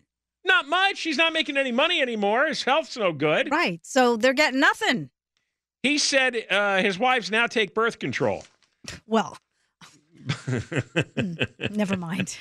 [0.46, 1.02] Not much.
[1.02, 2.48] He's not making any money anymore.
[2.48, 3.50] His health's no good.
[3.52, 3.80] Right.
[3.84, 5.10] So they're getting nothing.
[5.84, 8.44] He said uh, his wives now take birth control.
[9.08, 9.38] Well,
[11.72, 12.38] never mind.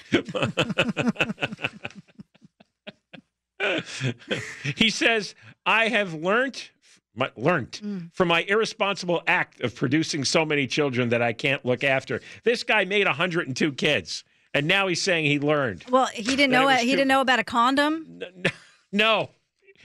[4.76, 5.34] he says,
[5.66, 6.62] I have learned,
[7.14, 8.12] my, learned Mm.
[8.14, 12.20] from my irresponsible act of producing so many children that I can't look after.
[12.44, 14.24] This guy made 102 kids,
[14.54, 15.84] and now he's saying he learned.
[15.90, 16.68] Well, he didn't know.
[16.68, 18.20] He too- didn't know about a condom.
[18.92, 19.30] No,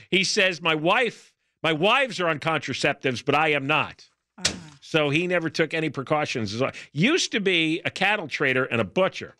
[0.09, 4.09] he says, my wife, my wives are on contraceptives, but I am not.
[4.38, 4.53] Uh-huh.
[4.82, 6.59] So he never took any precautions.
[6.91, 9.36] Used to be a cattle trader and a butcher.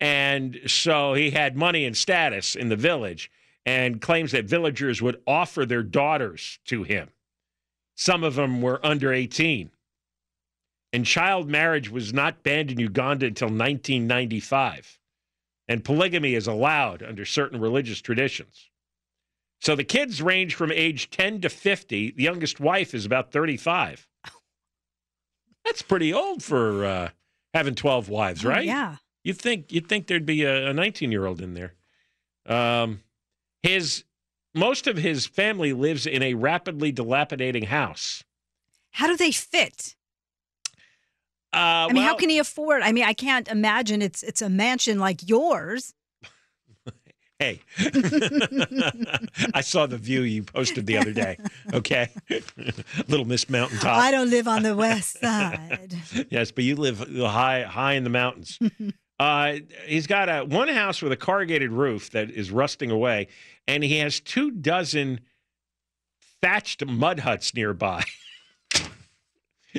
[0.00, 3.30] And so he had money and status in the village
[3.66, 7.10] and claims that villagers would offer their daughters to him.
[7.96, 9.70] Some of them were under 18.
[10.92, 14.98] And child marriage was not banned in Uganda until 1995.
[15.68, 18.68] And polygamy is allowed under certain religious traditions.
[19.60, 22.12] So the kids range from age 10 to 50.
[22.12, 24.08] The youngest wife is about 35.
[25.64, 27.08] That's pretty old for uh,
[27.54, 28.64] having 12 wives, Oh, right?
[28.64, 28.96] yeah.
[29.22, 31.74] You'd think you'd think there'd be a 19 year old in there.
[32.46, 33.02] Um,
[33.62, 34.04] his
[34.54, 38.24] most of his family lives in a rapidly dilapidating house.
[38.92, 39.94] How do they fit?
[41.52, 42.82] Uh, I mean, how can he afford?
[42.82, 45.94] I mean, I can't imagine it's it's a mansion like yours.
[47.40, 47.62] Hey,
[49.54, 51.38] I saw the view you posted the other day.
[51.72, 52.10] Okay,
[53.08, 53.96] Little Miss Mountaintop.
[53.96, 55.94] I don't live on the west side.
[56.28, 58.58] yes, but you live high high in the mountains.
[59.18, 59.54] uh,
[59.86, 63.28] he's got a one house with a corrugated roof that is rusting away,
[63.66, 65.20] and he has two dozen
[66.42, 68.04] thatched mud huts nearby.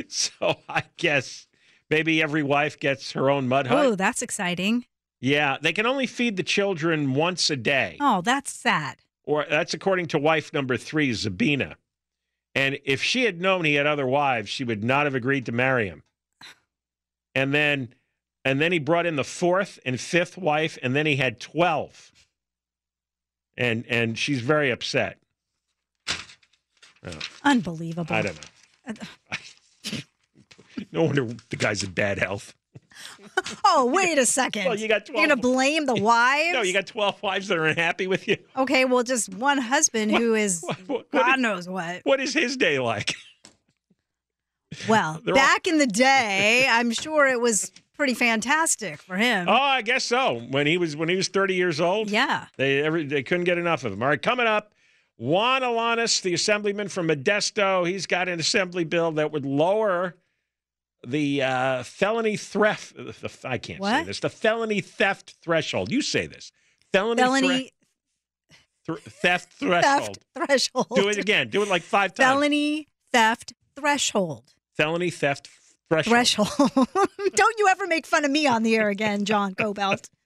[0.08, 1.46] so I guess
[1.92, 3.86] maybe every wife gets her own mud hut.
[3.86, 4.86] Oh, that's exciting.
[5.20, 7.98] Yeah, they can only feed the children once a day.
[8.00, 8.98] Oh, that's sad.
[9.24, 11.76] Or that's according to wife number three, Zabina.
[12.56, 15.52] And if she had known he had other wives, she would not have agreed to
[15.52, 16.02] marry him.
[17.36, 17.94] And then
[18.44, 22.12] and then he brought in the fourth and fifth wife, and then he had twelve.
[23.56, 25.20] And and she's very upset.
[27.04, 27.12] Oh,
[27.44, 28.14] Unbelievable.
[28.14, 28.94] I don't know.
[29.32, 29.36] Uh,
[30.92, 32.54] No wonder the guy's in bad health.
[33.66, 34.66] Oh, wait a second.
[34.66, 36.54] Well, you got You're gonna blame the wives?
[36.54, 38.38] No, you got twelve wives that are unhappy with you.
[38.58, 40.64] Okay, well, just one husband who is
[41.12, 42.02] God knows what.
[42.04, 43.14] What is his day like?
[44.88, 49.48] Well, They're all- back in the day, I'm sure it was pretty fantastic for him.
[49.50, 50.40] Oh, I guess so.
[50.50, 52.10] When he was when he was 30 years old.
[52.10, 52.46] Yeah.
[52.58, 54.02] They every they couldn't get enough of him.
[54.02, 54.74] All right, coming up,
[55.18, 60.16] Juan Alanis, the assemblyman from Modesto, he's got an assembly bill that would lower
[61.06, 62.96] the uh, felony theft.
[62.96, 64.20] The, I can't say this.
[64.20, 65.92] The felony theft threshold.
[65.92, 66.52] You say this.
[66.92, 67.72] Felony, Felony
[68.86, 70.18] thre- thr- theft threshold.
[70.34, 70.88] theft threshold.
[70.94, 71.50] Do it again.
[71.50, 72.28] Do it like five times.
[72.28, 74.54] Felony theft threshold.
[74.76, 75.50] Felony theft
[75.90, 76.50] threshold.
[76.50, 76.72] Threshold.
[77.36, 80.10] Don't you ever make fun of me on the air again, John Kobylt.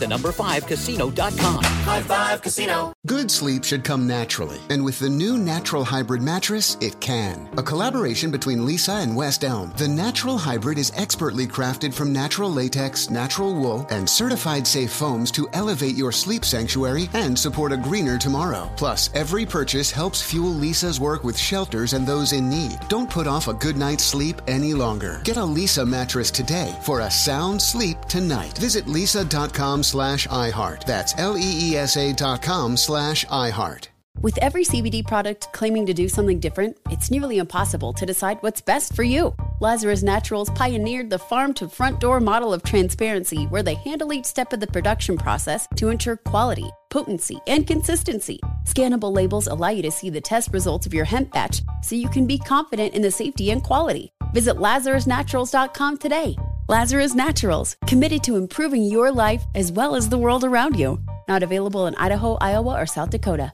[0.00, 1.62] the number five casino.com.
[1.62, 2.92] High Five Casino.
[3.06, 7.48] Good sleep should come naturally, and with the new Natural Hybrid mattress, it can.
[7.56, 12.50] A collaboration between Leesa and West Elm, the Natural Hybrid is expertly crafted from natural
[12.50, 17.76] latex, natural wool, and certified safe foams to elevate your sleep sanctuary and support a
[17.76, 18.70] greener tomorrow.
[18.76, 22.78] Plus, every purchase helps fuel Leesa's work with shelters and those in need.
[22.88, 25.20] Don't put off a good night's sleep any longer.
[25.24, 28.56] Get a Leesa mattress today for a sound sleep tonight.
[28.58, 30.84] Visit leesa.com slash iHeart.
[30.84, 33.88] That's L-E-E-S-A dot com slash iHeart.
[34.22, 38.60] With every CBD product claiming to do something different, it's nearly impossible to decide what's
[38.60, 39.34] best for you.
[39.60, 44.26] Lazarus Naturals pioneered the farm to front door model of transparency where they handle each
[44.26, 48.38] step of the production process to ensure quality, potency, and consistency.
[48.66, 52.10] Scannable labels allow you to see the test results of your hemp batch so you
[52.10, 54.12] can be confident in the safety and quality.
[54.34, 56.36] Visit LazarusNaturals.com today.
[56.70, 61.00] Lazarus Naturals, committed to improving your life as well as the world around you.
[61.26, 63.52] Not available in Idaho, Iowa, or South Dakota.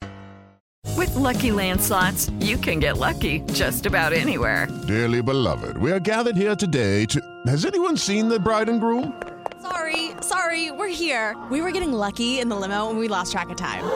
[0.99, 4.69] With Lucky Land slots, you can get lucky just about anywhere.
[4.87, 7.19] Dearly beloved, we are gathered here today to.
[7.47, 9.19] Has anyone seen the bride and groom?
[9.63, 11.35] Sorry, sorry, we're here.
[11.51, 13.87] We were getting lucky in the limo and we lost track of time.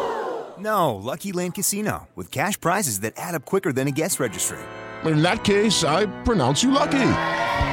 [0.59, 4.57] No, Lucky Land Casino, with cash prizes that add up quicker than a guest registry.
[5.05, 7.50] In that case, I pronounce you lucky.